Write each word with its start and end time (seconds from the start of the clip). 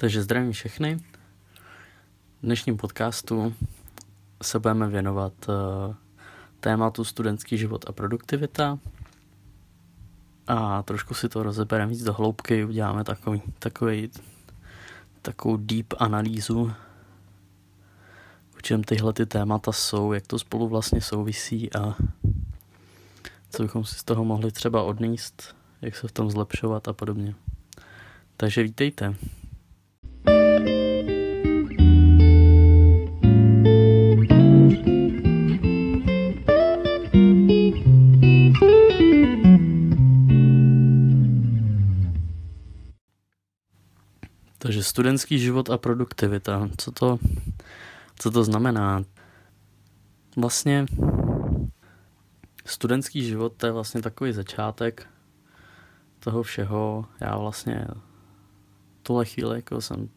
Takže 0.00 0.22
zdravím 0.22 0.52
všechny. 0.52 0.96
V 0.96 2.42
dnešním 2.42 2.76
podcastu 2.76 3.54
se 4.42 4.58
budeme 4.58 4.88
věnovat 4.88 5.32
uh, 5.48 5.94
tématu 6.60 7.04
studentský 7.04 7.58
život 7.58 7.84
a 7.88 7.92
produktivita. 7.92 8.78
A 10.46 10.82
trošku 10.82 11.14
si 11.14 11.28
to 11.28 11.42
rozebereme 11.42 11.90
víc 11.90 12.02
do 12.02 12.12
hloubky, 12.12 12.64
uděláme 12.64 13.04
takový, 13.04 13.42
takový, 13.58 14.10
takovou 15.22 15.56
deep 15.56 15.94
analýzu, 15.98 16.72
o 18.58 18.60
čem 18.62 18.84
tyhle 18.84 19.12
ty 19.12 19.26
témata 19.26 19.72
jsou, 19.72 20.12
jak 20.12 20.26
to 20.26 20.38
spolu 20.38 20.68
vlastně 20.68 21.00
souvisí 21.00 21.72
a 21.72 21.94
co 23.50 23.62
bychom 23.62 23.84
si 23.84 23.94
z 23.94 24.04
toho 24.04 24.24
mohli 24.24 24.52
třeba 24.52 24.82
odníst, 24.82 25.56
jak 25.82 25.96
se 25.96 26.08
v 26.08 26.12
tom 26.12 26.30
zlepšovat 26.30 26.88
a 26.88 26.92
podobně. 26.92 27.34
Takže 28.36 28.62
vítejte. 28.62 29.14
Studentský 44.90 45.38
život 45.38 45.70
a 45.70 45.78
produktivita. 45.78 46.68
Co 46.78 46.92
to, 46.92 47.18
co 48.18 48.30
to 48.30 48.44
znamená? 48.44 49.04
Vlastně 50.36 50.86
studentský 52.64 53.24
život 53.24 53.52
to 53.56 53.66
je 53.66 53.72
vlastně 53.72 54.02
takový 54.02 54.32
začátek 54.32 55.06
toho 56.18 56.42
všeho. 56.42 57.06
Já 57.20 57.36
vlastně 57.38 57.86
tuhle 59.02 59.24
chvíli 59.24 59.56
jako 59.56 59.80
jsem, 59.80 60.08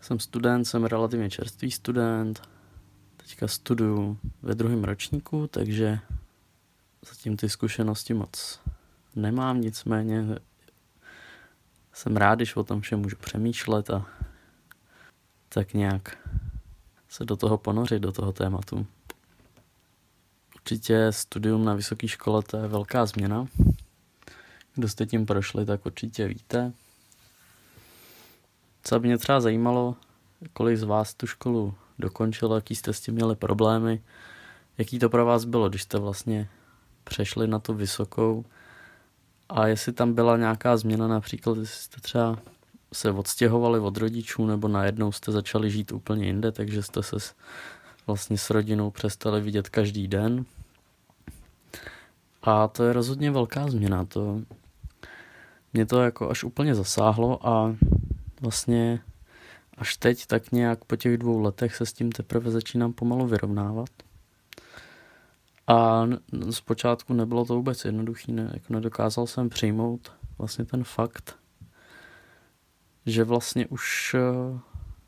jsem 0.00 0.18
student, 0.18 0.66
jsem 0.66 0.84
relativně 0.84 1.30
čerstvý 1.30 1.70
student, 1.70 2.42
teďka 3.16 3.48
studuju 3.48 4.18
ve 4.42 4.54
druhém 4.54 4.84
ročníku, 4.84 5.46
takže 5.46 5.98
zatím 7.08 7.36
ty 7.36 7.48
zkušenosti 7.48 8.14
moc 8.14 8.60
nemám, 9.16 9.60
nicméně 9.60 10.24
jsem 11.96 12.16
rád, 12.16 12.34
když 12.34 12.56
o 12.56 12.64
tom 12.64 12.80
všem 12.80 13.00
můžu 13.00 13.16
přemýšlet 13.16 13.90
a 13.90 14.06
tak 15.48 15.74
nějak 15.74 16.18
se 17.08 17.24
do 17.24 17.36
toho 17.36 17.58
ponořit, 17.58 18.02
do 18.02 18.12
toho 18.12 18.32
tématu. 18.32 18.86
Určitě 20.54 21.12
studium 21.12 21.64
na 21.64 21.74
vysoké 21.74 22.08
škole 22.08 22.42
to 22.42 22.56
je 22.56 22.68
velká 22.68 23.06
změna. 23.06 23.46
Kdo 24.74 24.88
jste 24.88 25.06
tím 25.06 25.26
prošli, 25.26 25.66
tak 25.66 25.86
určitě 25.86 26.28
víte. 26.28 26.72
Co 28.82 29.00
by 29.00 29.08
mě 29.08 29.18
třeba 29.18 29.40
zajímalo, 29.40 29.96
kolik 30.52 30.78
z 30.78 30.82
vás 30.82 31.14
tu 31.14 31.26
školu 31.26 31.74
dokončilo, 31.98 32.54
jaký 32.54 32.74
jste 32.74 32.92
s 32.92 33.00
tím 33.00 33.14
měli 33.14 33.36
problémy, 33.36 34.02
jaký 34.78 34.98
to 34.98 35.08
pro 35.08 35.24
vás 35.24 35.44
bylo, 35.44 35.68
když 35.68 35.82
jste 35.82 35.98
vlastně 35.98 36.48
přešli 37.04 37.46
na 37.46 37.58
tu 37.58 37.74
vysokou 37.74 38.44
a 39.48 39.66
jestli 39.66 39.92
tam 39.92 40.14
byla 40.14 40.36
nějaká 40.36 40.76
změna, 40.76 41.08
například 41.08 41.58
jestli 41.58 41.82
jste 41.82 42.00
třeba 42.00 42.38
se 42.92 43.10
odstěhovali 43.10 43.80
od 43.80 43.96
rodičů 43.96 44.46
nebo 44.46 44.68
najednou 44.68 45.12
jste 45.12 45.32
začali 45.32 45.70
žít 45.70 45.92
úplně 45.92 46.26
jinde, 46.26 46.52
takže 46.52 46.82
jste 46.82 47.02
se 47.02 47.16
vlastně 48.06 48.38
s 48.38 48.50
rodinou 48.50 48.90
přestali 48.90 49.40
vidět 49.40 49.68
každý 49.68 50.08
den. 50.08 50.44
A 52.42 52.68
to 52.68 52.84
je 52.84 52.92
rozhodně 52.92 53.30
velká 53.30 53.68
změna. 53.68 54.04
To, 54.04 54.40
mě 55.72 55.86
to 55.86 56.02
jako 56.02 56.30
až 56.30 56.44
úplně 56.44 56.74
zasáhlo 56.74 57.48
a 57.48 57.76
vlastně 58.40 59.00
až 59.78 59.96
teď 59.96 60.26
tak 60.26 60.52
nějak 60.52 60.84
po 60.84 60.96
těch 60.96 61.18
dvou 61.18 61.40
letech 61.40 61.76
se 61.76 61.86
s 61.86 61.92
tím 61.92 62.12
teprve 62.12 62.50
začínám 62.50 62.92
pomalu 62.92 63.26
vyrovnávat. 63.26 63.88
A 65.66 66.06
zpočátku 66.50 67.14
nebylo 67.14 67.44
to 67.44 67.54
vůbec 67.54 67.84
jednoduché, 67.84 68.32
ne, 68.32 68.50
jako 68.54 68.72
nedokázal 68.72 69.26
jsem 69.26 69.48
přijmout 69.48 70.12
vlastně 70.38 70.64
ten 70.64 70.84
fakt, 70.84 71.36
že 73.06 73.24
vlastně 73.24 73.66
už 73.66 74.14
eh, 74.18 74.58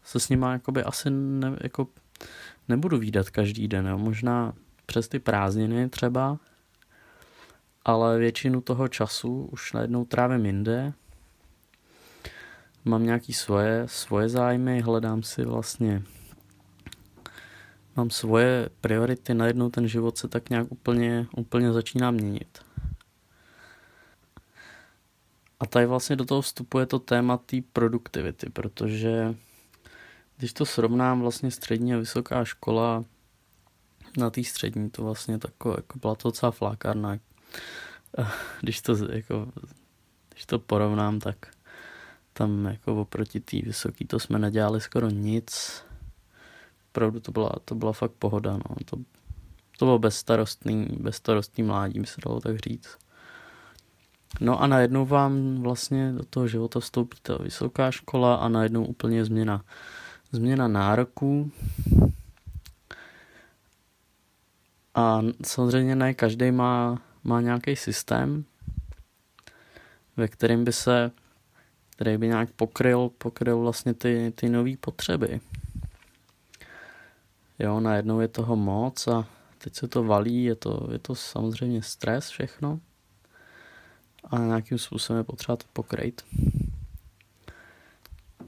se 0.02 0.20
s 0.20 0.28
nima 0.28 0.52
jakoby 0.52 0.82
asi 0.82 1.10
ne, 1.10 1.56
jako 1.62 1.86
nebudu 2.68 2.98
výdat 2.98 3.30
každý 3.30 3.68
den, 3.68 3.86
jo. 3.86 3.98
možná 3.98 4.52
přes 4.86 5.08
ty 5.08 5.18
prázdniny 5.18 5.88
třeba, 5.88 6.38
ale 7.84 8.18
většinu 8.18 8.60
toho 8.60 8.88
času 8.88 9.48
už 9.52 9.72
najednou 9.72 10.04
trávím 10.04 10.46
jinde. 10.46 10.92
Mám 12.84 13.04
nějaký 13.04 13.32
svoje, 13.32 13.82
svoje 13.86 14.28
zájmy, 14.28 14.80
hledám 14.80 15.22
si 15.22 15.44
vlastně 15.44 16.02
mám 17.98 18.10
svoje 18.10 18.68
priority, 18.80 19.34
najednou 19.34 19.70
ten 19.70 19.88
život 19.88 20.18
se 20.18 20.28
tak 20.28 20.50
nějak 20.50 20.66
úplně, 20.72 21.26
úplně 21.36 21.72
začíná 21.72 22.10
měnit. 22.10 22.58
A 25.60 25.66
tady 25.66 25.86
vlastně 25.86 26.16
do 26.16 26.24
toho 26.24 26.40
vstupuje 26.42 26.86
to 26.86 26.98
téma 26.98 27.36
té 27.36 27.56
produktivity, 27.72 28.50
protože 28.50 29.34
když 30.36 30.52
to 30.52 30.66
srovnám 30.66 31.20
vlastně 31.20 31.50
střední 31.50 31.94
a 31.94 31.98
vysoká 31.98 32.44
škola, 32.44 33.04
na 34.16 34.30
té 34.30 34.44
střední 34.44 34.90
to 34.90 35.02
vlastně 35.02 35.38
takové, 35.38 35.74
jako 35.78 35.98
byla 35.98 36.14
to 36.14 36.28
docela 36.28 36.52
flákárna. 36.52 37.18
Když 38.60 38.80
to, 38.80 38.96
jako, 39.12 39.52
když 40.32 40.46
to 40.46 40.58
porovnám, 40.58 41.18
tak 41.18 41.36
tam 42.32 42.64
jako 42.64 43.00
oproti 43.00 43.40
té 43.40 43.56
vysoké 43.62 44.04
to 44.04 44.18
jsme 44.18 44.38
nedělali 44.38 44.80
skoro 44.80 45.10
nic 45.10 45.82
opravdu 46.98 47.20
to 47.20 47.32
byla, 47.32 47.52
to 47.64 47.74
byla 47.74 47.92
fakt 47.92 48.12
pohoda, 48.18 48.52
no. 48.52 48.76
To, 48.84 48.96
to 49.78 49.84
bylo 49.84 49.98
bezstarostný, 49.98 50.86
bezstarostný 51.00 51.64
mládí, 51.64 52.00
by 52.00 52.06
se 52.06 52.20
dalo 52.26 52.40
tak 52.40 52.58
říct. 52.58 52.98
No 54.40 54.62
a 54.62 54.66
najednou 54.66 55.06
vám 55.06 55.62
vlastně 55.62 56.12
do 56.12 56.24
toho 56.24 56.48
života 56.48 56.80
vstoupí 56.80 57.18
ta 57.22 57.36
vysoká 57.38 57.90
škola 57.90 58.34
a 58.34 58.48
najednou 58.48 58.84
úplně 58.84 59.24
změna, 59.24 59.64
změna 60.32 60.68
nároků. 60.68 61.50
A 64.94 65.22
samozřejmě 65.44 65.96
ne 65.96 66.14
každý 66.14 66.50
má, 66.50 67.02
má 67.24 67.40
nějaký 67.40 67.76
systém, 67.76 68.44
ve 70.16 70.28
kterém 70.28 70.64
by 70.64 70.72
se, 70.72 71.10
který 71.90 72.16
by 72.16 72.28
nějak 72.28 72.50
pokryl, 72.50 73.10
pokryl 73.18 73.58
vlastně 73.58 73.94
ty, 73.94 74.32
ty 74.34 74.48
nové 74.48 74.76
potřeby. 74.80 75.40
Jo, 77.58 77.80
najednou 77.80 78.20
je 78.20 78.28
toho 78.28 78.56
moc 78.56 79.08
a 79.08 79.26
teď 79.58 79.74
se 79.74 79.88
to 79.88 80.04
valí, 80.04 80.44
je 80.44 80.54
to, 80.54 80.88
je 80.92 80.98
to 80.98 81.14
samozřejmě 81.14 81.82
stres 81.82 82.28
všechno 82.28 82.80
a 84.24 84.38
nějakým 84.38 84.78
způsobem 84.78 85.18
je 85.18 85.24
potřeba 85.24 85.56
to 85.56 85.64
pokrejt. 85.72 86.24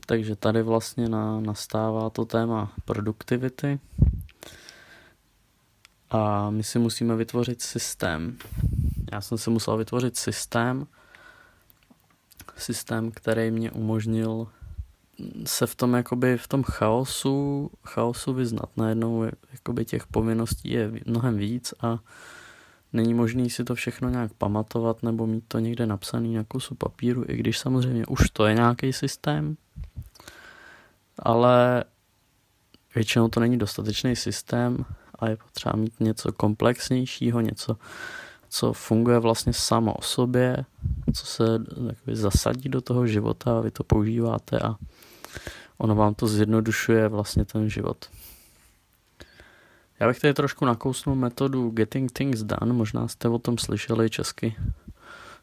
Takže 0.07 0.37
tady 0.37 0.63
vlastně 0.63 1.09
na, 1.09 1.41
nastává 1.41 2.11
to 2.11 2.25
téma 2.25 2.73
produktivity 2.85 3.81
a 6.11 6.51
my 6.51 6.63
si 6.63 6.79
musíme 6.79 7.17
vytvořit 7.17 7.63
systém. 7.63 8.39
Já 9.13 9.21
jsem 9.21 9.39
si 9.39 9.51
musel 9.51 9.77
vytvořit 9.77 10.17
systém, 10.17 10.87
systém, 12.57 13.11
který 13.11 13.51
mě 13.51 13.71
umožnil 13.71 14.49
se 15.47 15.67
v 15.67 15.75
tom 15.75 15.95
jakoby 15.95 16.39
v 16.39 16.49
tom 16.49 16.63
chaosu, 16.63 17.71
chaosu 17.87 18.33
vyznat. 18.33 18.77
Najednou 18.77 19.25
jakoby 19.53 19.85
těch 19.85 20.07
povinností 20.07 20.71
je 20.71 20.93
mnohem 21.07 21.37
víc 21.37 21.75
a 21.81 21.99
není 22.93 23.15
možný 23.15 23.51
si 23.51 23.65
to 23.65 23.75
všechno 23.75 24.09
nějak 24.09 24.33
pamatovat 24.33 25.03
nebo 25.03 25.27
mít 25.27 25.45
to 25.49 25.59
někde 25.59 25.87
napsaný 25.87 26.35
na 26.35 26.45
kusu 26.45 26.75
papíru, 26.75 27.25
i 27.29 27.37
když 27.37 27.59
samozřejmě 27.59 28.07
už 28.07 28.31
to 28.31 28.47
je 28.47 28.55
nějaký 28.55 28.93
systém, 28.93 29.57
ale 31.19 31.85
většinou 32.95 33.29
to 33.29 33.41
není 33.41 33.59
dostatečný 33.59 34.17
systém 34.17 34.85
a 35.19 35.29
je 35.29 35.37
potřeba 35.37 35.77
mít 35.77 36.01
něco 36.01 36.33
komplexnějšího, 36.33 37.41
něco, 37.41 37.77
co 38.49 38.73
funguje 38.73 39.19
vlastně 39.19 39.53
samo 39.53 39.95
o 39.95 40.03
sobě, 40.03 40.65
co 41.15 41.27
se 41.27 41.45
zasadí 42.13 42.69
do 42.69 42.81
toho 42.81 43.07
života 43.07 43.59
a 43.59 43.61
vy 43.61 43.71
to 43.71 43.85
používáte 43.85 44.59
a 44.59 44.77
ono 45.81 45.95
vám 45.95 46.15
to 46.15 46.27
zjednodušuje 46.27 47.09
vlastně 47.09 47.45
ten 47.45 47.71
život. 47.71 48.09
Já 50.01 50.09
bych 50.09 50.21
tady 50.21 50.35
trošku 50.35 50.65
nakousnul 50.65 51.17
metodu 51.17 51.71
Getting 51.71 52.13
Things 52.13 52.43
Done, 52.43 52.73
možná 52.73 53.09
jste 53.09 53.29
o 53.29 53.39
tom 53.39 53.59
slyšeli 53.59 54.11
česky, 54.11 54.57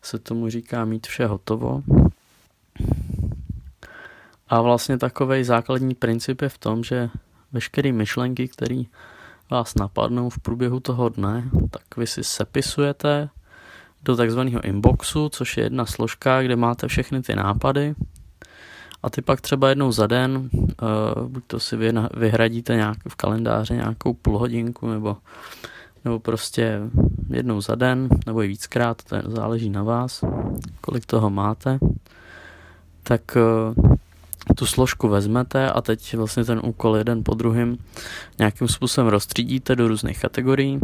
se 0.02 0.20
tomu 0.20 0.50
říká 0.50 0.86
mít 0.86 1.08
vše 1.08 1.26
hotovo. 1.26 1.84
A 4.48 4.62
vlastně 4.62 4.98
takový 4.98 5.44
základní 5.44 5.96
princip 5.96 6.42
je 6.42 6.50
v 6.50 6.58
tom, 6.58 6.84
že 6.84 7.10
veškeré 7.52 7.92
myšlenky, 7.92 8.48
které 8.48 8.84
vás 9.52 9.76
napadnou 9.76 10.30
v 10.30 10.40
průběhu 10.40 10.80
toho 10.80 11.10
dne, 11.10 11.50
tak 11.70 11.98
vy 11.98 12.08
si 12.08 12.24
sepisujete 12.24 13.30
do 14.04 14.16
takzvaného 14.16 14.62
inboxu, 14.62 15.30
což 15.30 15.58
je 15.58 15.64
jedna 15.64 15.86
složka, 15.86 16.42
kde 16.42 16.56
máte 16.56 16.88
všechny 16.88 17.22
ty 17.22 17.36
nápady 17.36 17.96
A 19.08 19.10
ty 19.10 19.22
pak 19.22 19.42
třeba 19.42 19.70
jednou 19.70 19.92
za 19.92 20.08
den, 20.08 20.50
uh, 20.54 21.28
buď 21.28 21.44
to 21.48 21.60
si 21.60 21.78
vy, 21.78 21.94
vyhradíte 22.18 22.76
nějak 22.76 22.98
v 23.08 23.16
kalendáři 23.16 23.74
nějakou 23.74 24.14
půl 24.14 24.38
hodinku, 24.38 24.88
nebo, 24.88 25.18
nebo 26.06 26.20
prostě 26.20 26.80
jednou 27.30 27.62
za 27.62 27.76
den, 27.76 28.10
nebo 28.26 28.44
i 28.44 28.48
víckrát, 28.48 29.04
to 29.04 29.18
záleží 29.26 29.70
na 29.70 29.84
vás, 29.84 30.24
kolik 30.82 31.06
toho 31.06 31.30
máte, 31.30 31.80
tak 33.04 33.38
uh, 33.76 33.96
tu 34.56 34.66
složku 34.66 35.08
vezmete 35.08 35.72
a 35.72 35.82
teď 35.82 36.16
vlastně 36.16 36.46
ten 36.46 36.62
úkol 36.64 36.98
jeden 36.98 37.24
po 37.24 37.34
druhém 37.34 37.78
nějakým 38.40 38.68
způsobem 38.68 39.08
rozstřídíte 39.08 39.76
do 39.76 39.88
různých 39.88 40.22
kategorií, 40.22 40.80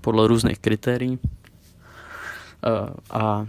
podle 0.00 0.28
různých 0.28 0.58
kritérií. 0.58 1.18
Uh, 1.18 2.88
a 3.10 3.46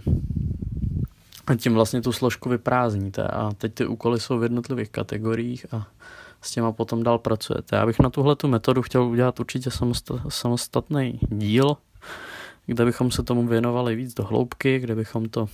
a 1.46 1.54
tím 1.54 1.74
vlastně 1.74 2.02
tu 2.02 2.12
složku 2.12 2.48
vyprázdníte 2.48 3.22
a 3.22 3.50
teď 3.58 3.74
ty 3.74 3.86
úkoly 3.86 4.20
jsou 4.20 4.38
v 4.38 4.42
jednotlivých 4.42 4.90
kategoriích 4.90 5.74
a 5.74 5.86
s 6.42 6.50
těma 6.50 6.72
potom 6.72 7.02
dál 7.02 7.18
pracujete. 7.18 7.76
Já 7.76 7.86
bych 7.86 7.98
na 7.98 8.10
tuhle 8.10 8.36
tu 8.36 8.48
metodu 8.48 8.82
chtěl 8.82 9.02
udělat 9.02 9.40
určitě 9.40 9.70
samostatný 10.28 11.20
díl, 11.28 11.76
kde 12.66 12.84
bychom 12.84 13.10
se 13.10 13.22
tomu 13.22 13.46
věnovali 13.46 13.96
víc 13.96 14.14
do 14.14 14.24
hloubky, 14.24 14.78
kde 14.78 14.94
bychom 14.94 15.28
to 15.28 15.48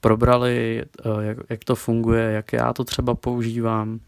probrali, 0.00 0.84
eh, 1.04 1.24
jak, 1.24 1.38
jak 1.48 1.64
to 1.64 1.74
funguje, 1.74 2.30
jak 2.30 2.52
já 2.52 2.72
to 2.72 2.84
třeba 2.84 3.14
používám, 3.14 4.00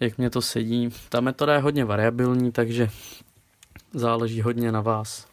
jak 0.00 0.18
mě 0.18 0.30
to 0.30 0.42
sedí. 0.42 0.88
Ta 1.08 1.20
metoda 1.20 1.54
je 1.54 1.60
hodně 1.60 1.84
variabilní, 1.84 2.52
takže 2.52 2.90
záleží 3.94 4.42
hodně 4.42 4.72
na 4.72 4.80
vás, 4.80 5.26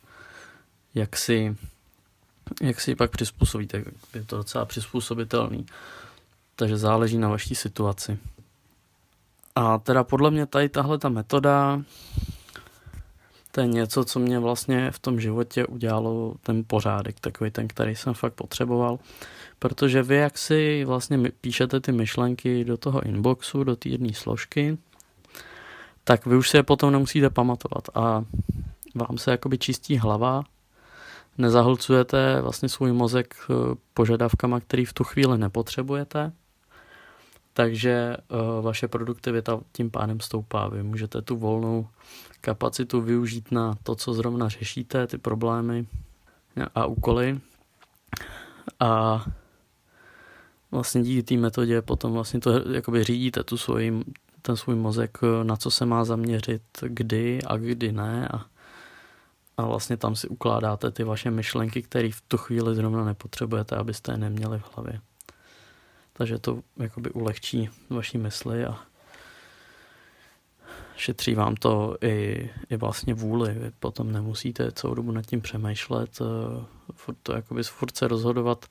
jak 0.96 1.18
si 1.18 1.56
jak 2.62 2.82
si 2.82 2.92
ji 2.92 2.96
pak 2.96 3.12
přizpůsobíte. 3.12 3.84
Je 4.14 4.24
to 4.26 4.38
docela 4.38 4.66
přizpůsobitelný. 4.66 5.66
Takže 6.56 6.78
záleží 6.78 7.18
na 7.18 7.30
vaší 7.30 7.56
situaci. 7.56 8.18
A 9.56 9.78
teda 9.78 10.04
podle 10.04 10.32
mě 10.32 10.46
tady 10.46 10.70
tahle 10.70 10.98
ta 10.98 11.10
metoda, 11.10 11.82
to 13.52 13.62
je 13.62 13.68
něco, 13.68 14.06
co 14.06 14.20
mě 14.20 14.40
vlastně 14.40 14.92
v 14.92 15.00
tom 15.00 15.20
životě 15.20 15.66
udělalo 15.66 16.36
ten 16.42 16.64
pořádek, 16.68 17.20
takový 17.20 17.52
ten, 17.52 17.68
který 17.68 17.96
jsem 17.96 18.14
fakt 18.14 18.34
potřeboval. 18.34 19.00
Protože 19.60 20.04
vy, 20.04 20.16
jak 20.16 20.38
si 20.38 20.86
vlastně 20.86 21.32
píšete 21.42 21.80
ty 21.80 21.92
myšlenky 21.92 22.66
do 22.66 22.78
toho 22.78 23.04
inboxu, 23.04 23.64
do 23.64 23.76
té 23.76 23.90
jedné 23.90 24.14
složky, 24.14 24.78
tak 26.04 26.26
vy 26.26 26.38
už 26.38 26.50
si 26.50 26.58
je 26.58 26.64
potom 26.64 26.92
nemusíte 26.92 27.30
pamatovat 27.30 27.90
a 27.96 28.24
vám 28.96 29.18
se 29.18 29.32
jakoby 29.32 29.58
čistí 29.58 29.98
hlava 29.98 30.44
nezahlcujete 31.38 32.42
vlastně 32.42 32.70
svůj 32.70 32.92
mozek 32.92 33.36
eh, 33.50 33.54
požadavkama, 33.94 34.60
který 34.60 34.86
v 34.86 34.94
tu 34.94 35.04
chvíli 35.04 35.38
nepotřebujete, 35.38 36.32
takže 37.54 38.18
uh, 38.28 38.66
vaše 38.66 38.88
produktivita 38.88 39.60
tím 39.72 39.92
pádem 39.92 40.20
stoupá. 40.20 40.68
Vy 40.68 40.84
můžete 40.84 41.22
tu 41.22 41.38
volnou 41.38 41.88
kapacitu 42.42 43.02
využít 43.02 43.52
na 43.52 43.76
to, 43.84 43.96
co 43.96 44.14
zrovna 44.14 44.50
řešíte, 44.50 45.08
ty 45.08 45.18
problémy 45.18 45.88
a 46.76 46.86
úkoly. 46.86 47.40
A 48.80 49.26
vlastně 50.72 51.04
díky 51.04 51.24
té 51.24 51.36
metodě 51.38 51.82
potom 51.82 52.14
vlastně 52.14 52.40
to 52.40 52.70
jakoby 52.72 53.04
řídíte 53.04 53.44
tu 53.44 53.58
svůj, 53.58 54.04
ten 54.42 54.58
svůj 54.58 54.76
mozek, 54.76 55.18
eh, 55.24 55.44
na 55.44 55.56
co 55.56 55.72
se 55.72 55.86
má 55.86 56.06
zaměřit, 56.06 56.62
kdy 56.88 57.44
a 57.44 57.58
kdy 57.58 57.92
ne 57.92 58.28
a 58.28 58.46
a 59.58 59.66
vlastně 59.66 59.98
tam 59.98 60.16
si 60.16 60.28
ukládáte 60.28 60.92
ty 60.92 61.04
vaše 61.04 61.32
myšlenky, 61.32 61.82
které 61.82 62.10
v 62.12 62.22
tu 62.22 62.38
chvíli 62.38 62.76
zrovna 62.76 63.06
nepotřebujete, 63.06 63.76
abyste 63.76 64.12
je 64.12 64.18
neměli 64.18 64.60
v 64.60 64.76
hlavě. 64.76 65.02
Takže 66.14 66.40
to 66.40 66.60
jakoby 66.78 67.12
ulehčí 67.12 67.70
vaší 67.90 68.18
mysli 68.18 68.66
a 68.66 68.80
šetří 70.96 71.36
vám 71.36 71.56
to 71.56 71.98
i, 72.02 72.50
i 72.70 72.78
vlastně 72.78 73.14
vůli. 73.14 73.54
Vy 73.54 73.72
potom 73.80 74.12
nemusíte 74.12 74.72
celou 74.72 74.94
dobu 74.94 75.12
nad 75.12 75.26
tím 75.26 75.42
přemýšlet, 75.42 76.22
eh, 76.22 76.66
furt 76.94 77.18
to 77.24 77.34
jakoby 77.34 77.64
furt 77.64 77.98
se 77.98 78.08
rozhodovat 78.08 78.66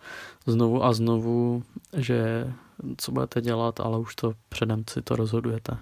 znovu 0.46 0.84
a 0.84 0.92
znovu, 0.92 1.62
že 1.96 2.52
co 2.96 3.12
budete 3.12 3.40
dělat, 3.40 3.80
ale 3.80 3.98
už 3.98 4.14
to 4.14 4.32
předem 4.48 4.84
si 4.90 5.02
to 5.02 5.16
rozhodujete. 5.16 5.78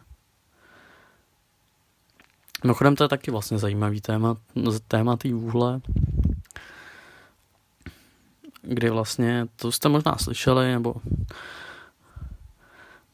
Mimochodem 2.65 2.97
to 2.97 3.05
je 3.05 3.09
taky 3.09 3.31
vlastně 3.31 3.59
zajímavý 3.59 4.01
téma, 4.01 4.37
téma 4.89 5.17
té 5.17 5.35
vůle, 5.35 5.81
kdy 8.63 8.91
vlastně, 8.91 9.47
to 9.57 9.73
jste 9.73 9.89
možná 9.89 10.17
slyšeli, 10.17 10.73
nebo 10.73 10.95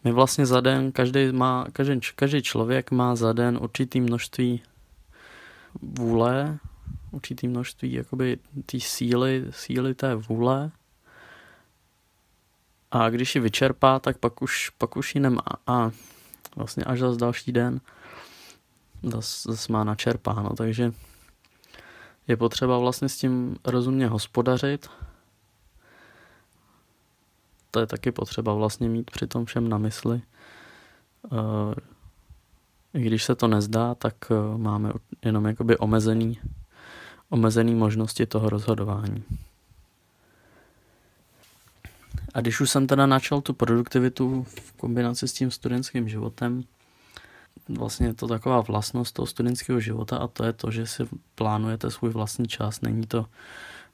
my 0.05 0.13
vlastně 0.13 0.47
za 0.47 0.61
den, 0.61 0.93
každý, 0.93 1.33
má, 1.33 1.67
každý, 1.73 2.01
každý 2.17 2.43
člověk 2.43 2.91
má 2.91 3.17
za 3.17 3.33
den 3.33 3.59
určitý 3.61 4.01
množství 4.01 4.63
vůle, 5.83 6.59
určitý 7.11 7.49
množství 7.49 7.93
jakoby 7.93 8.39
té 8.67 8.81
síly, 8.81 9.47
síly 9.51 9.95
té 9.95 10.15
vůle. 10.15 10.71
A 12.91 13.11
když 13.11 13.35
ji 13.35 13.41
vyčerpá, 13.41 13.99
tak 13.99 14.19
pak 14.19 14.43
už, 14.43 14.71
pak 14.79 14.97
už 14.97 15.15
ji 15.15 15.21
nemá. 15.21 15.43
A 15.67 15.91
vlastně 16.57 16.85
až 16.85 16.99
za 16.99 17.15
další 17.15 17.53
den 17.53 17.81
zase 19.11 19.53
zas 19.53 19.69
má 19.69 19.85
načerpáno, 19.85 20.51
takže 20.57 20.93
je 22.29 22.37
potřeba 22.37 22.79
vlastně 22.79 23.09
s 23.09 23.17
tím 23.17 23.57
rozumně 23.65 24.09
hospodařit. 24.09 24.91
To 27.71 27.81
je 27.81 27.87
taky 27.87 28.13
potřeba 28.13 28.55
vlastně 28.55 28.89
mít 28.89 29.11
při 29.11 29.27
tom 29.27 29.45
všem 29.45 29.69
na 29.69 29.79
mysli. 29.79 30.23
Eh, 31.33 31.75
I 32.95 33.03
když 33.03 33.25
se 33.25 33.35
to 33.35 33.49
nezdá, 33.49 33.95
tak 33.95 34.15
eh, 34.31 34.59
máme 34.59 34.93
jenom 35.25 35.45
jakoby 35.47 35.79
omezený, 35.79 36.39
omezený 37.31 37.75
možnosti 37.75 38.27
toho 38.27 38.49
rozhodování. 38.49 39.25
A 42.35 42.41
když 42.41 42.61
už 42.61 42.71
jsem 42.71 42.87
teda 42.87 43.07
načal 43.07 43.41
tu 43.41 43.55
produktivitu 43.55 44.43
v 44.43 44.73
kombinaci 44.73 45.29
s 45.29 45.33
tím 45.33 45.51
studentským 45.51 46.09
životem, 46.09 46.65
vlastně 47.69 48.15
to 48.15 48.29
taková 48.29 48.61
vlastnost 48.61 49.15
toho 49.15 49.27
studentského 49.27 49.81
života 49.81 50.17
a 50.17 50.27
to 50.27 50.45
je 50.45 50.53
to, 50.53 50.71
že 50.71 50.87
si 50.87 51.03
plánujete 51.35 51.91
svůj 51.91 52.11
vlastní 52.11 52.49
čas. 52.49 52.81
Není 52.81 53.07
to, 53.07 53.27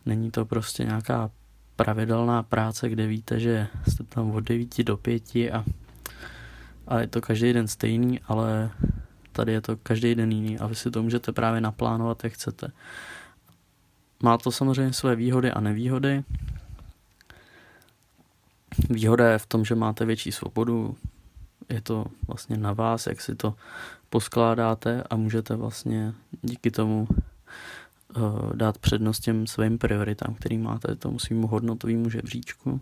není 0.06 0.30
to 0.30 0.44
prostě 0.44 0.84
nějaká 0.84 1.30
pravidelná 1.76 2.42
práce, 2.42 2.88
kde 2.88 3.06
víte, 3.06 3.40
že 3.40 3.66
jste 3.88 4.04
tam 4.04 4.30
od 4.30 4.40
9 4.40 4.82
do 4.82 4.96
5 4.96 5.22
a, 5.36 5.64
a 6.86 7.00
je 7.00 7.06
to 7.06 7.20
každý 7.20 7.52
den 7.52 7.68
stejný, 7.68 8.20
ale 8.20 8.70
tady 9.32 9.52
je 9.52 9.60
to 9.60 9.76
každý 9.76 10.14
den 10.14 10.32
jiný 10.32 10.58
a 10.58 10.66
vy 10.66 10.74
si 10.74 10.90
to 10.90 11.02
můžete 11.02 11.32
právě 11.32 11.60
naplánovat, 11.60 12.24
jak 12.24 12.32
chcete. 12.32 12.72
Má 14.22 14.38
to 14.38 14.50
samozřejmě 14.50 14.92
své 14.92 15.16
výhody 15.16 15.50
a 15.50 15.60
nevýhody. 15.60 16.24
Výhoda 18.90 19.30
je 19.30 19.38
v 19.38 19.46
tom, 19.46 19.64
že 19.64 19.74
máte 19.74 20.04
větší 20.04 20.32
svobodu, 20.32 20.96
je 21.72 21.80
to 21.80 22.04
vlastně 22.26 22.56
na 22.56 22.72
vás, 22.72 23.06
jak 23.06 23.20
si 23.20 23.34
to 23.34 23.54
poskládáte 24.10 25.02
a 25.10 25.16
můžete 25.16 25.56
vlastně 25.56 26.14
díky 26.42 26.70
tomu 26.70 27.08
uh, 28.16 28.52
dát 28.56 28.78
přednost 28.78 29.20
těm 29.20 29.46
svým 29.46 29.78
prioritám, 29.78 30.34
který 30.34 30.58
máte, 30.58 30.96
tomu 30.96 31.18
svým 31.18 31.42
hodnotovému 31.42 32.10
žebříčku. 32.10 32.80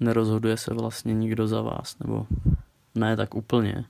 Nerozhoduje 0.00 0.56
se 0.56 0.74
vlastně 0.74 1.14
nikdo 1.14 1.48
za 1.48 1.62
vás, 1.62 1.98
nebo 1.98 2.26
ne 2.94 3.16
tak 3.16 3.34
úplně. 3.34 3.84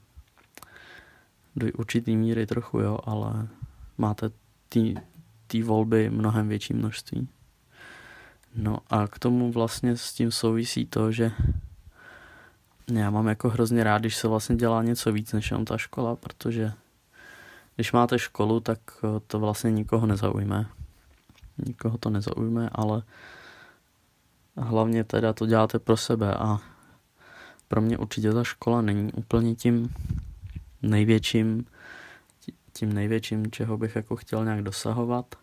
Do 1.55 1.67
určitý 1.77 2.15
míry 2.15 2.45
trochu, 2.45 2.79
jo, 2.79 2.99
ale 3.03 3.47
máte 3.97 4.29
ty 5.47 5.61
volby 5.63 6.09
mnohem 6.09 6.49
větší 6.49 6.73
množství. 6.73 7.27
No 8.55 8.77
a 8.89 9.07
k 9.07 9.19
tomu 9.19 9.51
vlastně 9.51 9.97
s 9.97 10.13
tím 10.13 10.31
souvisí 10.31 10.85
to, 10.85 11.11
že 11.11 11.31
já 12.93 13.09
mám 13.09 13.27
jako 13.27 13.49
hrozně 13.49 13.83
rád, 13.83 13.97
když 13.97 14.15
se 14.15 14.27
vlastně 14.27 14.55
dělá 14.55 14.83
něco 14.83 15.11
víc 15.11 15.33
než 15.33 15.51
jenom 15.51 15.65
ta 15.65 15.77
škola, 15.77 16.15
protože 16.15 16.73
když 17.75 17.91
máte 17.91 18.19
školu, 18.19 18.59
tak 18.59 18.79
eh, 19.03 19.19
to 19.27 19.39
vlastně 19.39 19.71
nikoho 19.71 20.07
nezaujme. 20.07 20.65
Nikoho 21.65 21.97
to 21.97 22.09
nezaujme, 22.09 22.69
ale 22.71 23.03
hlavně 24.57 25.03
teda 25.03 25.33
to 25.33 25.45
děláte 25.45 25.79
pro 25.79 25.97
sebe 25.97 26.35
a 26.35 26.59
pro 27.67 27.81
mě 27.81 27.97
určitě 27.97 28.33
ta 28.33 28.43
škola 28.43 28.81
není 28.81 29.13
úplně 29.13 29.55
tím 29.55 29.89
největším, 30.81 31.65
tím 32.73 32.93
největším, 32.93 33.51
čeho 33.51 33.77
bych 33.77 33.95
jako 33.95 34.15
chtěl 34.15 34.45
nějak 34.45 34.61
dosahovat. 34.61 35.35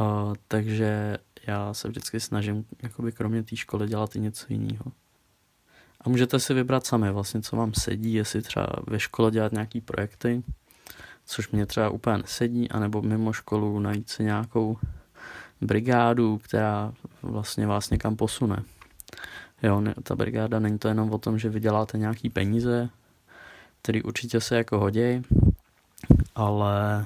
Uh, 0.00 0.34
takže 0.48 1.18
já 1.46 1.74
se 1.74 1.88
vždycky 1.88 2.20
snažím, 2.20 2.64
jakoby 2.82 3.12
kromě 3.12 3.42
té 3.42 3.56
školy 3.56 3.88
dělat 3.88 4.16
i 4.16 4.20
něco 4.20 4.46
jiného. 4.48 4.92
A 6.00 6.08
můžete 6.08 6.40
si 6.40 6.54
vybrat 6.54 6.86
sami 6.86 7.12
vlastně, 7.12 7.42
co 7.42 7.56
vám 7.56 7.74
sedí, 7.74 8.14
jestli 8.14 8.42
třeba 8.42 8.66
ve 8.86 9.00
škole 9.00 9.30
dělat 9.30 9.52
nějaký 9.52 9.80
projekty, 9.80 10.42
což 11.24 11.50
mě 11.50 11.66
třeba 11.66 11.90
úplně 11.90 12.18
nesedí, 12.18 12.70
anebo 12.70 13.02
mimo 13.02 13.32
školu 13.32 13.80
najít 13.80 14.10
si 14.10 14.24
nějakou 14.24 14.78
brigádu, 15.60 16.38
která 16.38 16.92
vlastně 17.22 17.66
vás 17.66 17.90
někam 17.90 18.16
posune. 18.16 18.62
Jo, 19.62 19.80
ne, 19.80 19.94
ta 20.02 20.16
brigáda 20.16 20.58
není 20.58 20.78
to 20.78 20.88
jenom 20.88 21.12
o 21.12 21.18
tom, 21.18 21.38
že 21.38 21.48
vyděláte 21.48 21.98
nějaký 21.98 22.30
peníze, 22.30 22.88
který 23.82 24.02
určitě 24.02 24.40
se 24.40 24.56
jako 24.56 24.78
hodí, 24.78 25.22
ale 26.34 27.04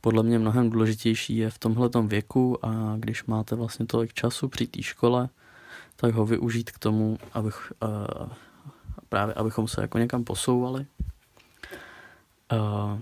podle 0.00 0.22
mě 0.22 0.38
mnohem 0.38 0.70
důležitější 0.70 1.36
je 1.36 1.50
v 1.50 1.58
tomhletom 1.58 2.08
věku 2.08 2.66
a 2.66 2.96
když 2.98 3.24
máte 3.24 3.54
vlastně 3.54 3.86
tolik 3.86 4.12
času 4.12 4.48
při 4.48 4.66
té 4.66 4.82
škole, 4.82 5.28
tak 5.96 6.14
ho 6.14 6.26
využít 6.26 6.70
k 6.70 6.78
tomu, 6.78 7.18
abych, 7.32 7.72
uh, 7.82 8.28
právě 9.08 9.34
abychom 9.34 9.68
se 9.68 9.80
jako 9.80 9.98
někam 9.98 10.24
posouvali. 10.24 10.86
Uh, 12.52 12.98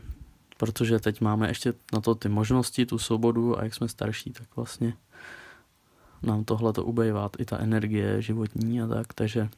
protože 0.56 0.98
teď 0.98 1.20
máme 1.20 1.48
ještě 1.48 1.74
na 1.92 2.00
to 2.00 2.14
ty 2.14 2.28
možnosti, 2.28 2.86
tu 2.86 2.98
svobodu 2.98 3.58
a 3.58 3.64
jak 3.64 3.74
jsme 3.74 3.88
starší, 3.88 4.30
tak 4.30 4.56
vlastně 4.56 4.94
nám 6.22 6.44
tohle 6.44 6.72
to 6.72 6.84
ubejvá, 6.84 7.30
i 7.38 7.44
ta 7.44 7.58
energie 7.58 8.22
životní 8.22 8.82
a 8.82 8.86
tak, 8.86 9.14
takže 9.14 9.48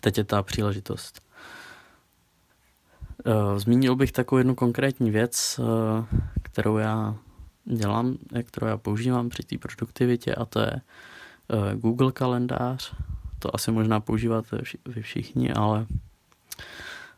teď 0.00 0.18
je 0.18 0.24
ta 0.24 0.42
příležitost. 0.42 1.22
Eh, 3.26 3.60
zmínil 3.60 3.96
bych 3.96 4.12
takovou 4.12 4.38
jednu 4.38 4.54
konkrétní 4.54 5.10
věc, 5.10 5.60
kterou 6.42 6.76
já 6.76 7.16
dělám, 7.64 8.18
kterou 8.42 8.66
já 8.66 8.76
používám 8.76 9.28
při 9.28 9.42
té 9.42 9.58
produktivitě 9.58 10.34
a 10.34 10.44
to 10.44 10.60
je 10.60 10.80
Google 11.74 12.12
kalendář. 12.12 12.94
To 13.38 13.54
asi 13.54 13.70
možná 13.70 14.00
používáte 14.00 14.58
vy 14.86 15.02
všichni, 15.02 15.52
ale 15.52 15.86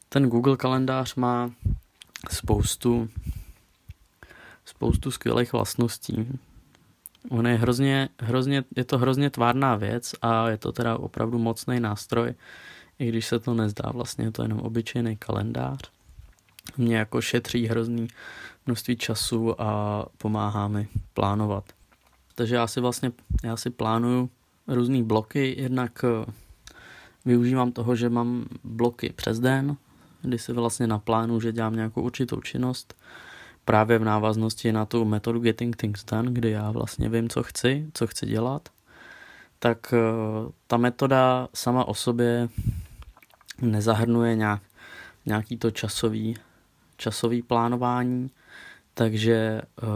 ten 0.08 0.28
Google 0.28 0.56
kalendář 0.56 1.14
má 1.14 1.50
spoustu 2.30 3.08
spoustu 4.64 5.10
skvělých 5.10 5.52
vlastností. 5.52 6.38
On 7.30 7.46
je 7.46 7.54
hrozně, 7.54 8.08
hrozně, 8.20 8.64
je 8.76 8.84
to 8.84 8.98
hrozně 8.98 9.30
tvárná 9.30 9.76
věc 9.76 10.14
a 10.22 10.48
je 10.48 10.58
to 10.58 10.72
teda 10.72 10.96
opravdu 10.96 11.38
mocný 11.38 11.80
nástroj, 11.80 12.34
i 12.98 13.08
když 13.08 13.26
se 13.26 13.38
to 13.38 13.54
nezdá, 13.54 13.90
vlastně 13.92 14.24
je 14.24 14.30
to 14.30 14.42
jenom 14.42 14.60
obyčejný 14.60 15.16
kalendář. 15.16 15.90
Mě 16.76 16.96
jako 16.96 17.20
šetří 17.20 17.66
hrozný 17.66 18.08
množství 18.66 18.96
času 18.96 19.62
a 19.62 20.04
pomáhá 20.18 20.68
mi 20.68 20.88
plánovat. 21.14 21.64
Takže 22.34 22.54
já 22.54 22.66
si 22.66 22.80
vlastně, 22.80 23.12
já 23.44 23.56
si 23.56 23.70
plánuju 23.70 24.30
různé 24.68 25.02
bloky, 25.02 25.54
jednak 25.58 26.04
eh, 26.04 26.32
využívám 27.24 27.72
toho, 27.72 27.96
že 27.96 28.08
mám 28.08 28.44
bloky 28.64 29.12
přes 29.16 29.40
den, 29.40 29.76
kdy 30.22 30.38
si 30.38 30.52
vlastně 30.52 30.86
naplánu, 30.86 31.40
že 31.40 31.52
dělám 31.52 31.76
nějakou 31.76 32.02
určitou 32.02 32.40
činnost, 32.40 32.94
právě 33.64 33.98
v 33.98 34.04
návaznosti 34.04 34.72
na 34.72 34.84
tu 34.84 35.04
metodu 35.04 35.40
Getting 35.40 35.76
Things 35.76 36.04
Done, 36.04 36.32
kdy 36.32 36.50
já 36.50 36.70
vlastně 36.70 37.08
vím, 37.08 37.28
co 37.28 37.42
chci, 37.42 37.90
co 37.94 38.06
chci 38.06 38.26
dělat, 38.26 38.68
tak 39.58 39.94
eh, 39.94 39.98
ta 40.66 40.76
metoda 40.76 41.48
sama 41.54 41.84
o 41.84 41.94
sobě 41.94 42.48
nezahrnuje 43.60 44.36
nějak, 44.36 44.62
nějaký 45.26 45.56
to 45.56 45.70
časový, 45.70 46.36
časový 46.96 47.42
plánování, 47.42 48.30
takže 48.94 49.34
eh, 49.34 49.86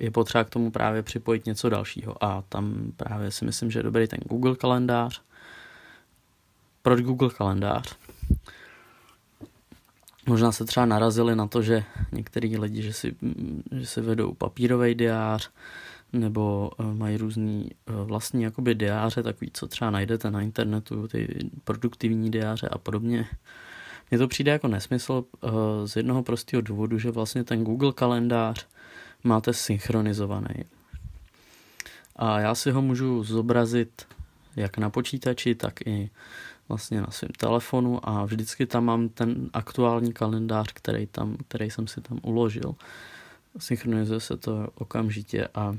je 0.00 0.10
potřeba 0.10 0.44
k 0.44 0.50
tomu 0.50 0.70
právě 0.70 1.02
připojit 1.02 1.46
něco 1.46 1.68
dalšího. 1.68 2.24
A 2.24 2.42
tam 2.48 2.92
právě 2.96 3.30
si 3.30 3.44
myslím, 3.44 3.70
že 3.70 3.78
je 3.78 3.82
dobrý 3.82 4.08
ten 4.08 4.20
Google 4.24 4.56
kalendář. 4.56 5.22
Proč 6.82 7.00
Google 7.00 7.30
kalendář? 7.30 7.96
Možná 10.26 10.52
se 10.52 10.64
třeba 10.64 10.86
narazili 10.86 11.36
na 11.36 11.46
to, 11.46 11.62
že 11.62 11.84
některý 12.12 12.58
lidi, 12.58 12.82
že 12.82 12.92
si, 12.92 13.16
že 13.72 13.86
si 13.86 14.00
vedou 14.00 14.34
papírový 14.34 14.94
diář, 14.94 15.50
nebo 16.12 16.70
eh, 16.78 16.82
mají 16.94 17.16
různý 17.16 17.70
eh, 17.70 17.92
vlastní 18.04 18.42
jakoby 18.42 18.74
diáře, 18.74 19.22
takový, 19.22 19.50
co 19.54 19.66
třeba 19.66 19.90
najdete 19.90 20.30
na 20.30 20.40
internetu, 20.40 21.08
ty 21.08 21.50
produktivní 21.64 22.30
diáře 22.30 22.68
a 22.68 22.78
podobně. 22.78 23.28
Mně 24.12 24.18
to 24.18 24.28
přijde 24.28 24.52
jako 24.52 24.68
nesmysl 24.68 25.24
eh, 25.24 25.48
z 25.86 25.96
jednoho 25.96 26.22
prostého 26.22 26.60
důvodu, 26.60 26.98
že 26.98 27.10
vlastně 27.10 27.44
ten 27.44 27.64
Google 27.64 27.92
kalendář 27.92 28.66
máte 29.24 29.52
synchronizovaný. 29.52 30.64
A 32.16 32.40
já 32.40 32.54
si 32.54 32.70
ho 32.70 32.82
můžu 32.82 33.24
zobrazit 33.24 34.06
jak 34.56 34.78
na 34.78 34.90
počítači, 34.90 35.54
tak 35.54 35.86
i 35.86 36.10
vlastně 36.68 37.00
na 37.00 37.06
svém 37.10 37.30
telefonu 37.36 38.08
a 38.08 38.24
vždycky 38.24 38.66
tam 38.66 38.84
mám 38.84 39.08
ten 39.08 39.50
aktuální 39.52 40.12
kalendář, 40.12 40.72
který, 40.72 41.06
tam, 41.06 41.36
který 41.48 41.70
jsem 41.70 41.86
si 41.86 42.00
tam 42.00 42.18
uložil. 42.22 42.74
Synchronizuje 43.58 44.20
se 44.20 44.36
to 44.36 44.68
okamžitě 44.74 45.48
a 45.54 45.76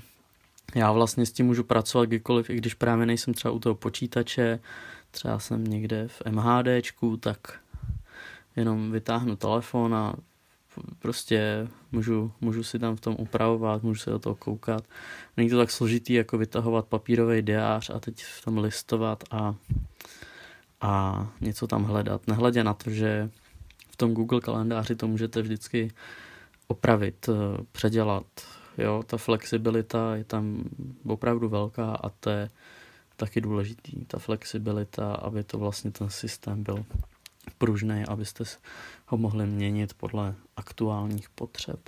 já 0.75 0.91
vlastně 0.91 1.25
s 1.25 1.31
tím 1.31 1.45
můžu 1.45 1.63
pracovat 1.63 2.05
kdykoliv, 2.05 2.49
i 2.49 2.55
když 2.55 2.73
právě 2.73 3.05
nejsem 3.05 3.33
třeba 3.33 3.51
u 3.51 3.59
toho 3.59 3.75
počítače, 3.75 4.59
třeba 5.11 5.39
jsem 5.39 5.63
někde 5.63 6.07
v 6.07 6.21
MHDčku, 6.31 7.17
tak 7.17 7.62
jenom 8.55 8.91
vytáhnu 8.91 9.35
telefon 9.35 9.95
a 9.95 10.15
prostě 10.99 11.67
můžu, 11.91 12.31
můžu 12.41 12.63
si 12.63 12.79
tam 12.79 12.95
v 12.95 13.01
tom 13.01 13.15
upravovat, 13.19 13.83
můžu 13.83 13.99
se 13.99 14.09
do 14.09 14.19
toho 14.19 14.35
koukat. 14.35 14.83
Není 15.37 15.49
to 15.49 15.57
tak 15.57 15.71
složitý, 15.71 16.13
jako 16.13 16.37
vytahovat 16.37 16.87
papírový 16.87 17.41
diář 17.41 17.89
a 17.89 17.99
teď 17.99 18.23
v 18.23 18.45
tom 18.45 18.57
listovat 18.57 19.23
a 19.31 19.55
a 20.83 21.27
něco 21.41 21.67
tam 21.67 21.83
hledat. 21.83 22.27
Nehledě 22.27 22.63
na 22.63 22.73
to, 22.73 22.89
že 22.89 23.29
v 23.91 23.95
tom 23.95 24.13
Google 24.13 24.41
kalendáři 24.41 24.95
to 24.95 25.07
můžete 25.07 25.41
vždycky 25.41 25.91
opravit, 26.67 27.29
eh, 27.29 27.63
předělat. 27.71 28.25
Jo, 28.77 29.03
ta 29.05 29.17
flexibilita 29.17 30.15
je 30.15 30.23
tam 30.23 30.63
opravdu 31.07 31.49
velká 31.49 31.95
a 31.95 32.09
to 32.09 32.29
je 32.29 32.49
taky 33.15 33.41
důležitý. 33.41 34.05
Ta 34.05 34.19
flexibilita, 34.19 35.13
aby 35.13 35.43
to 35.43 35.57
vlastně 35.57 35.91
ten 35.91 36.09
systém 36.09 36.63
byl 36.63 36.85
pružný, 37.57 38.03
abyste 38.07 38.43
ho 39.05 39.17
mohli 39.17 39.45
měnit 39.45 39.93
podle 39.93 40.35
aktuálních 40.55 41.29
potřeb 41.29 41.79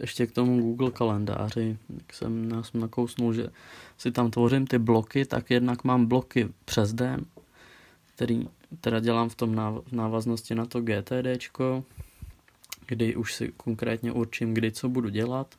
ještě 0.00 0.26
k 0.26 0.32
tomu 0.32 0.60
Google 0.60 0.90
kalendáři, 0.90 1.78
jak 1.96 2.12
jsem, 2.12 2.62
jsem 2.64 2.80
nakousnul, 2.80 3.32
že 3.32 3.46
si 3.98 4.10
tam 4.10 4.30
tvořím 4.30 4.66
ty 4.66 4.78
bloky, 4.78 5.24
tak 5.24 5.50
jednak 5.50 5.84
mám 5.84 6.06
bloky 6.06 6.48
přes 6.64 6.92
den, 6.92 7.24
který 8.14 8.48
teda 8.80 9.00
dělám 9.00 9.28
v 9.28 9.34
tom 9.34 9.82
návaznosti 9.92 10.54
na 10.54 10.66
to 10.66 10.80
GTDčko, 10.80 11.84
kdy 12.86 13.16
už 13.16 13.34
si 13.34 13.52
konkrétně 13.56 14.12
určím, 14.12 14.54
kdy 14.54 14.72
co 14.72 14.88
budu 14.88 15.08
dělat. 15.08 15.54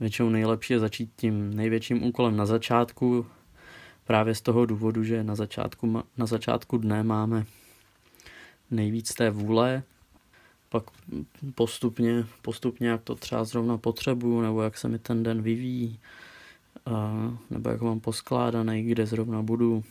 Většinou 0.00 0.28
nejlepší 0.28 0.72
je 0.72 0.78
začít 0.78 1.10
tím 1.16 1.54
největším 1.54 2.02
úkolem 2.02 2.36
na 2.36 2.46
začátku, 2.46 3.26
právě 4.04 4.34
z 4.34 4.40
toho 4.40 4.66
důvodu, 4.66 5.04
že 5.04 5.24
na 5.24 5.34
začátku, 5.34 6.02
na 6.16 6.26
začátku 6.26 6.78
dne 6.78 7.02
máme 7.02 7.44
nejvíc 8.70 9.14
té 9.14 9.30
vůle, 9.30 9.82
pak 10.68 10.84
postupně, 11.54 12.24
postupně, 12.42 12.88
jak 12.88 13.02
to 13.02 13.14
třeba 13.14 13.44
zrovna 13.44 13.78
potřebuju, 13.78 14.40
nebo 14.40 14.62
jak 14.62 14.78
se 14.78 14.88
mi 14.88 14.98
ten 14.98 15.22
den 15.22 15.42
vyvíjí, 15.42 15.98
nebo 17.50 17.70
jak 17.70 17.80
mám 17.80 18.00
poskládaný, 18.00 18.82
kde 18.82 19.06
zrovna 19.06 19.42
budu, 19.42 19.84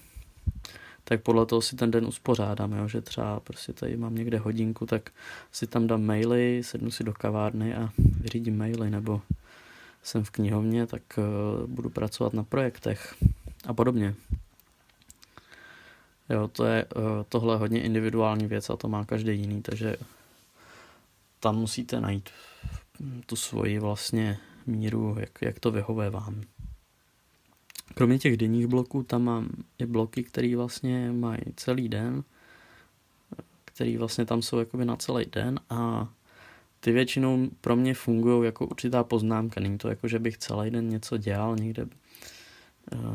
tak 1.03 1.21
podle 1.21 1.45
toho 1.45 1.61
si 1.61 1.75
ten 1.75 1.91
den 1.91 2.05
uspořádám, 2.05 2.73
jo? 2.73 2.87
že 2.87 3.01
třeba 3.01 3.39
prostě 3.39 3.73
tady 3.73 3.97
mám 3.97 4.15
někde 4.15 4.37
hodinku, 4.37 4.85
tak 4.85 5.09
si 5.51 5.67
tam 5.67 5.87
dám 5.87 6.03
maily, 6.03 6.61
sednu 6.63 6.91
si 6.91 7.03
do 7.03 7.13
kavárny 7.13 7.75
a 7.75 7.89
vyřídím 7.97 8.57
maily, 8.57 8.89
nebo 8.89 9.21
jsem 10.03 10.23
v 10.23 10.29
knihovně, 10.29 10.87
tak 10.87 11.01
uh, 11.17 11.69
budu 11.69 11.89
pracovat 11.89 12.33
na 12.33 12.43
projektech 12.43 13.15
a 13.67 13.73
podobně. 13.73 14.15
Jo, 16.29 16.47
to 16.47 16.65
je 16.65 16.85
uh, 16.85 17.01
tohle 17.29 17.57
hodně 17.57 17.81
individuální 17.81 18.47
věc 18.47 18.69
a 18.69 18.75
to 18.75 18.87
má 18.87 19.05
každý 19.05 19.39
jiný, 19.39 19.61
takže 19.61 19.95
tam 21.39 21.55
musíte 21.55 22.01
najít 22.01 22.29
tu 23.25 23.35
svoji 23.35 23.79
vlastně 23.79 24.37
míru, 24.65 25.15
jak, 25.19 25.41
jak 25.41 25.59
to 25.59 25.71
vyhovuje 25.71 26.09
vám. 26.09 26.41
Kromě 27.93 28.19
těch 28.19 28.37
denních 28.37 28.67
bloků, 28.67 29.03
tam 29.03 29.23
mám 29.23 29.49
i 29.79 29.85
bloky, 29.85 30.23
které 30.23 30.55
vlastně 30.55 31.11
mají 31.11 31.41
celý 31.55 31.89
den, 31.89 32.23
který 33.65 33.97
vlastně 33.97 34.25
tam 34.25 34.41
jsou 34.41 34.59
jakoby 34.59 34.85
na 34.85 34.95
celý 34.95 35.25
den 35.25 35.59
a 35.69 36.09
ty 36.79 36.91
většinou 36.91 37.49
pro 37.61 37.75
mě 37.75 37.93
fungují 37.93 38.45
jako 38.45 38.65
určitá 38.65 39.03
poznámka. 39.03 39.61
Není 39.61 39.77
to 39.77 39.89
jako, 39.89 40.07
že 40.07 40.19
bych 40.19 40.37
celý 40.37 40.71
den 40.71 40.89
něco 40.89 41.17
dělal 41.17 41.55
někde 41.55 41.83
eh, 41.83 42.00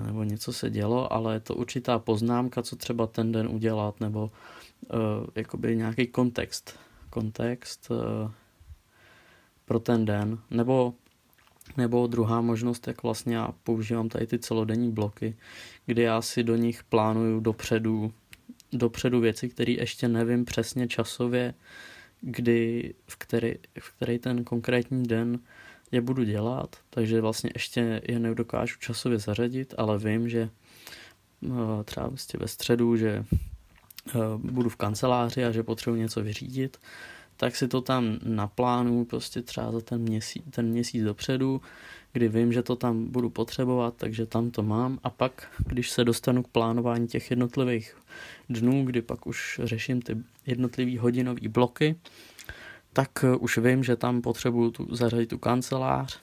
nebo 0.07 0.25
něco 0.25 0.53
se 0.53 0.71
dělo, 0.71 1.13
ale 1.13 1.35
je 1.35 1.41
to 1.41 1.55
určitá 1.55 1.99
poznámka, 1.99 2.63
co 2.63 2.77
třeba 2.77 3.07
ten 3.07 3.33
den 3.33 3.49
udělat, 3.49 4.01
nebo 4.01 4.31
uh, 4.95 5.27
jakoby 5.35 5.77
nějaký 5.77 6.07
kontext. 6.07 6.79
Kontext 7.11 7.89
eh, 7.91 8.31
pro 9.65 9.81
ten 9.81 10.05
den, 10.05 10.39
nebo, 10.51 10.95
nebo 11.77 12.07
druhá 12.07 12.41
možnost, 12.41 12.87
jak 12.87 13.03
vlastně 13.03 13.37
já 13.37 13.55
používám 13.63 14.09
tady 14.09 14.27
ty 14.27 14.39
celodenní 14.39 14.93
bloky, 14.93 15.37
kdy 15.87 16.03
já 16.03 16.23
si 16.23 16.43
do 16.43 16.57
nich 16.57 16.85
plánuju 16.85 17.41
dopředu, 17.41 18.13
dopředu 18.73 19.21
věci, 19.21 19.49
které 19.49 19.73
ještě 19.73 20.09
nevím 20.09 20.45
přesně 20.45 20.89
časově, 20.89 21.55
kdy, 22.21 22.95
v 23.07 23.17
který, 23.17 23.55
v 23.81 23.97
který 23.97 24.19
ten 24.19 24.45
konkrétní 24.45 25.03
den 25.03 25.39
je 25.93 26.01
budu 26.01 26.25
dělat, 26.25 26.77
takže 26.91 27.21
vlastně 27.21 27.51
ještě 27.55 28.03
je 28.09 28.19
nedokážu 28.19 28.79
časově 28.79 29.19
zařadit, 29.19 29.75
ale 29.79 29.99
vím, 29.99 30.29
že 30.29 30.51
třeba 31.85 32.09
vlastně 32.09 32.39
ve 32.41 32.49
středu, 32.49 32.97
že 32.97 33.25
budu 34.37 34.69
v 34.69 34.77
kanceláři 34.77 35.45
a 35.45 35.51
že 35.51 35.63
potřebuji 35.63 35.97
něco 35.97 36.23
vyřídit, 36.23 36.77
tak 37.37 37.57
si 37.57 37.69
to 37.69 37.81
tam 37.81 38.19
naplánu 38.23 39.05
prostě 39.05 39.43
třeba 39.43 39.73
za 39.73 39.81
ten 39.81 40.01
měsíc, 40.01 40.45
ten 40.51 40.67
měsíc 40.67 41.05
dopředu, 41.05 41.61
kdy 42.13 42.29
vím, 42.29 42.53
že 42.53 42.63
to 42.63 42.77
tam 42.77 43.07
budu 43.11 43.31
potřebovat, 43.31 43.95
takže 43.97 44.27
tam 44.27 44.51
to 44.51 44.63
mám. 44.63 44.99
A 45.03 45.11
pak, 45.11 45.49
když 45.67 45.91
se 45.91 46.05
dostanu 46.05 46.43
k 46.43 46.49
plánování 46.49 47.09
těch 47.09 47.31
jednotlivých 47.31 47.97
dnů, 48.49 48.85
kdy 48.85 49.03
pak 49.03 49.27
už 49.27 49.61
řeším 49.65 50.03
ty 50.03 50.17
jednotlivý 50.47 50.99
hodinové 50.99 51.49
bloky, 51.49 51.97
tak 52.97 53.25
už 53.39 53.59
vím, 53.59 53.85
že 53.85 53.97
tam 53.97 54.23
potřebuju 54.23 54.71
tu, 54.71 54.95
zařadit 54.95 55.27
tu 55.27 55.39
kancelář 55.39 56.21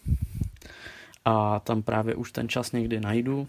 a 1.26 1.60
tam 1.60 1.84
právě 1.84 2.16
už 2.16 2.32
ten 2.32 2.50
čas 2.50 2.72
někdy 2.72 3.00
najdu, 3.00 3.48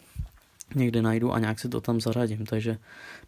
někdy 0.74 1.02
najdu 1.02 1.32
a 1.32 1.38
nějak 1.38 1.60
si 1.60 1.68
to 1.68 1.80
tam 1.80 2.00
zařadím, 2.00 2.46
takže 2.46 2.78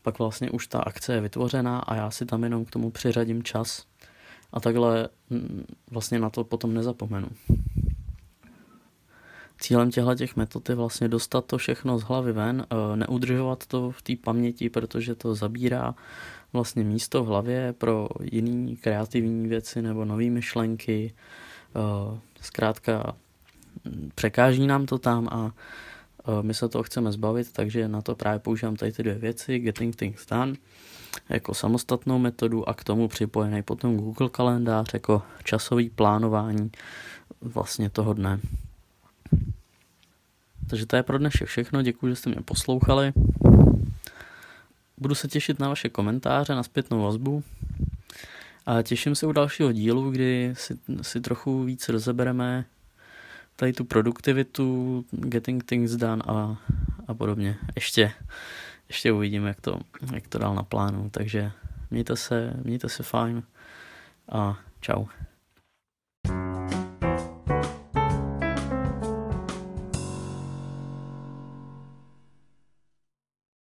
pak 0.03 0.19
vlastně 0.19 0.51
už 0.51 0.67
ta 0.67 0.81
akce 0.81 1.15
je 1.15 1.21
vytvořená 1.21 1.79
a 1.79 1.95
já 1.95 2.11
si 2.11 2.27
tam 2.27 2.45
jenom 2.45 2.65
k 2.65 2.71
tomu 2.71 2.91
přiřadím 2.91 3.43
čas 3.43 3.87
a 4.53 4.61
takhle 4.61 5.09
mm, 5.31 5.65
vlastně 5.91 6.19
na 6.19 6.31
to 6.31 6.45
potom 6.45 6.75
nezapomenu. 6.75 7.29
Cílem 9.61 9.91
těchto 9.91 10.15
těch 10.15 10.37
metod 10.37 10.69
je 10.69 10.75
vlastně 10.75 11.09
dostat 11.09 11.45
to 11.45 11.59
všechno 11.59 11.99
z 11.99 12.03
hlavy 12.03 12.33
ven, 12.33 12.67
eh, 12.71 12.97
neudržovat 12.97 13.67
to 13.67 13.91
v 13.91 14.03
té 14.03 14.17
paměti, 14.17 14.71
protože 14.71 15.15
to 15.15 15.35
zabírá 15.35 15.95
vlastně 16.57 16.85
místo 16.85 17.25
v 17.25 17.27
hlavě 17.27 17.73
pro 17.73 18.09
jiné 18.21 18.77
kreativní 18.77 19.49
věci 19.49 19.83
nebo 19.83 20.05
nové 20.05 20.31
myšlenky. 20.31 21.13
Eh, 21.77 22.19
zkrátka 22.41 23.17
mm, 23.85 24.11
překáží 24.15 24.67
nám 24.67 24.87
to 24.87 24.99
tam 24.99 25.29
a 25.31 25.53
eh, 25.53 26.43
my 26.43 26.55
se 26.55 26.69
toho 26.69 26.83
chceme 26.83 27.13
zbavit, 27.13 27.53
takže 27.53 27.89
na 27.89 28.03
to 28.03 28.15
právě 28.15 28.39
používám 28.39 28.77
tady 28.77 28.93
ty 28.93 29.03
dvě 29.03 29.15
věci, 29.15 29.59
Getting 29.59 29.97
Things 29.97 30.27
Done 30.27 30.55
jako 31.29 31.55
samostatnou 31.55 32.19
metodu 32.19 32.69
a 32.69 32.75
k 32.75 32.85
tomu 32.85 33.09
připojený 33.09 33.63
potom 33.63 33.97
Google 33.97 34.29
kalendář 34.29 34.95
jako 34.95 35.23
časový 35.45 35.91
plánování 35.91 36.71
vlastně 37.41 37.91
toho 37.91 38.15
dne. 38.15 38.41
Takže 40.71 40.87
to 40.87 40.97
je 40.97 41.03
pro 41.03 41.19
dnešek 41.19 41.49
všechno, 41.49 41.83
děkuji, 41.83 42.09
že 42.09 42.17
jste 42.17 42.31
mě 42.31 42.41
poslouchali. 42.45 43.13
Budu 44.99 45.15
se 45.15 45.29
těšit 45.29 45.59
na 45.59 45.69
vaše 45.69 45.89
komentáře, 45.89 46.55
na 46.55 46.63
zpětnou 46.63 47.03
vazbu. 47.03 47.43
A 48.67 48.83
těším 48.83 49.15
se 49.15 49.27
u 49.27 49.33
dalšího 49.33 49.73
dílu, 49.73 50.11
kdy 50.11 50.55
si, 50.57 50.79
si 51.03 51.21
trochu 51.21 51.65
víc 51.65 51.89
rozebereme 51.89 52.65
tady 53.57 53.73
tu 53.73 53.85
produktivitu, 53.85 55.05
getting 55.11 55.65
things 55.65 55.93
done 55.93 56.23
a, 56.27 56.57
a 57.07 57.15
podobně. 57.15 57.57
Ještě, 57.75 58.13
ještě 58.89 59.13
uvidím, 59.13 59.47
jak 59.47 59.61
to, 59.61 59.81
jak 60.15 60.29
to 60.29 60.39
dál 60.39 60.55
na 60.55 60.63
plánu. 60.63 61.11
Takže 61.11 61.53
mějte 61.91 62.17
se, 62.17 62.53
mějte 62.65 62.89
se 62.89 63.03
fajn 63.03 63.43
a 64.29 64.59
čau. 64.81 65.05